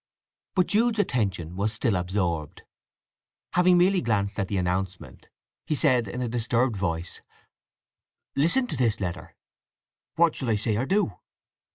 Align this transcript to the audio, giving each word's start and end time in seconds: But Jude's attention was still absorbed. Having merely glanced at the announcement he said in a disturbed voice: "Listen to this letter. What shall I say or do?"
But 0.55 0.65
Jude's 0.65 0.97
attention 0.97 1.55
was 1.55 1.73
still 1.73 1.95
absorbed. 1.95 2.63
Having 3.53 3.77
merely 3.77 4.01
glanced 4.01 4.39
at 4.39 4.47
the 4.47 4.57
announcement 4.57 5.29
he 5.67 5.75
said 5.75 6.07
in 6.07 6.23
a 6.23 6.27
disturbed 6.27 6.75
voice: 6.75 7.21
"Listen 8.35 8.65
to 8.65 8.75
this 8.75 8.99
letter. 8.99 9.35
What 10.15 10.33
shall 10.33 10.49
I 10.49 10.55
say 10.55 10.75
or 10.75 10.87
do?" 10.87 11.19